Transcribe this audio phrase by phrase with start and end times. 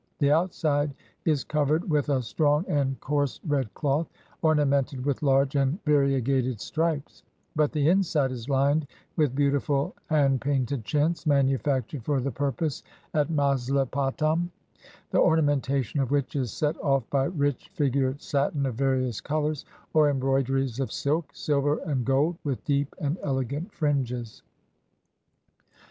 [0.17, 0.95] The outside
[1.25, 4.07] is covered with a strong and coarse red cloth,
[4.41, 7.21] ornamented with large and variegated stripes;
[7.55, 12.81] but the inside is lined with beautiful hand painted chintz, manufactured for the purpose
[13.13, 14.49] at Mas lipatam,
[15.11, 20.09] the ornamentation of which is set off by rich figured satin of various colors, or
[20.09, 24.41] embroideries of silk, silver, and gold, with deep and elegant fringes.